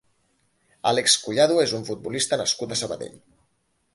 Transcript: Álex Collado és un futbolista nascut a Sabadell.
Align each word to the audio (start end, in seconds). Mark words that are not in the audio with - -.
Álex 0.91 1.17
Collado 1.25 1.59
és 1.65 1.75
un 1.79 1.85
futbolista 1.91 2.41
nascut 2.43 2.75
a 2.77 2.81
Sabadell. 2.83 3.23